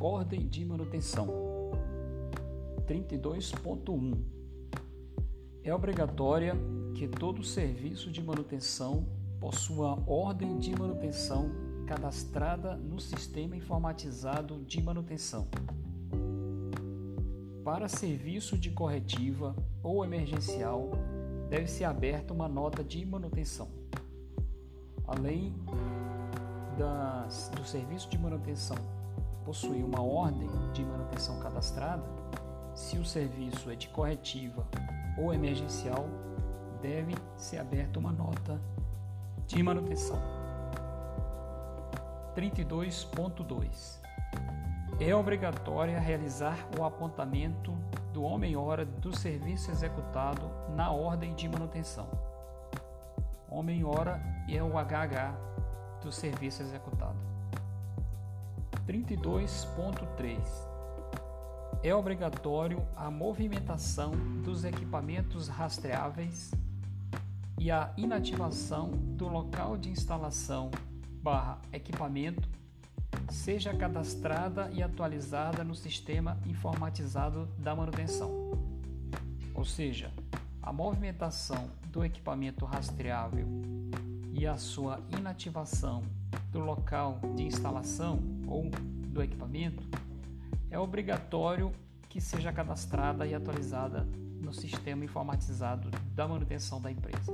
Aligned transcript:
Ordem 0.00 0.48
de 0.48 0.64
manutenção 0.64 1.28
32.1 2.86 4.18
É 5.62 5.74
obrigatória 5.74 6.54
que 6.94 7.08
todo 7.08 7.42
serviço 7.42 8.10
de 8.10 8.22
manutenção 8.22 9.06
possua 9.40 10.02
ordem 10.06 10.58
de 10.58 10.70
manutenção 10.78 11.50
cadastrada 11.86 12.76
no 12.76 12.98
sistema 13.00 13.56
informatizado 13.56 14.62
de 14.64 14.82
manutenção. 14.82 15.48
Para 17.64 17.88
serviço 17.88 18.58
de 18.58 18.70
corretiva 18.70 19.54
ou 19.82 20.04
emergencial, 20.04 20.90
deve 21.48 21.66
ser 21.66 21.84
aberta 21.84 22.32
uma 22.32 22.48
nota 22.48 22.84
de 22.84 23.04
manutenção. 23.04 23.68
Além 25.06 25.54
do 26.76 27.64
serviço 27.64 28.08
de 28.08 28.18
manutenção 28.18 28.76
possuir 29.44 29.84
uma 29.84 30.02
ordem 30.02 30.48
de 30.72 30.82
manutenção 30.84 31.38
cadastrada, 31.38 32.02
se 32.74 32.96
o 32.98 33.04
serviço 33.04 33.70
é 33.70 33.76
de 33.76 33.88
corretiva 33.88 34.66
ou 35.18 35.32
emergencial, 35.32 36.06
deve 36.80 37.14
ser 37.36 37.58
aberta 37.58 37.98
uma 37.98 38.12
nota 38.12 38.60
de 39.46 39.62
manutenção. 39.62 40.18
32.2 42.34 44.00
é 44.98 45.14
obrigatória 45.14 45.98
realizar 46.00 46.56
o 46.78 46.84
apontamento 46.84 47.72
do 48.12 48.22
homem-hora 48.22 48.84
do 48.84 49.16
serviço 49.16 49.70
executado 49.70 50.50
na 50.74 50.90
ordem 50.90 51.34
de 51.34 51.48
manutenção. 51.48 52.08
Homem-hora 53.48 54.20
é 54.48 54.62
o 54.62 54.72
HH 54.72 55.63
do 56.04 56.12
serviço 56.12 56.62
executado. 56.62 57.16
32.3 58.86 60.38
É 61.82 61.94
obrigatório 61.94 62.86
a 62.94 63.10
movimentação 63.10 64.12
dos 64.44 64.64
equipamentos 64.64 65.48
rastreáveis 65.48 66.52
e 67.58 67.70
a 67.70 67.92
inativação 67.96 68.90
do 68.90 69.26
local 69.26 69.78
de 69.78 69.88
instalação 69.88 70.70
barra 71.22 71.58
equipamento 71.72 72.46
seja 73.30 73.74
cadastrada 73.74 74.70
e 74.72 74.82
atualizada 74.82 75.64
no 75.64 75.74
sistema 75.74 76.38
informatizado 76.44 77.48
da 77.58 77.74
manutenção. 77.74 78.30
Ou 79.54 79.64
seja, 79.64 80.12
a 80.60 80.70
movimentação 80.70 81.70
do 81.90 82.04
equipamento 82.04 82.66
rastreável 82.66 83.46
e 84.34 84.46
a 84.46 84.56
sua 84.56 85.00
inativação 85.16 86.02
do 86.50 86.58
local 86.58 87.20
de 87.36 87.44
instalação 87.44 88.18
ou 88.48 88.68
do 89.08 89.22
equipamento 89.22 89.82
é 90.70 90.78
obrigatório 90.78 91.72
que 92.08 92.20
seja 92.20 92.52
cadastrada 92.52 93.26
e 93.26 93.34
atualizada 93.34 94.06
no 94.40 94.52
sistema 94.52 95.04
informatizado 95.04 95.88
da 96.14 96.26
manutenção 96.26 96.80
da 96.80 96.90
empresa. 96.90 97.32